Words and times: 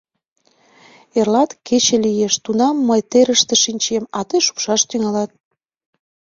Эрлат 1.19 1.51
кече 1.67 1.97
лиеш, 2.05 2.33
тунам 2.43 2.75
мый 2.87 3.01
терыште 3.11 3.55
шинчем, 3.63 4.03
а 4.17 4.19
тый 4.29 4.41
шупшаш 4.45 4.81
тӱҥалат. 4.89 5.31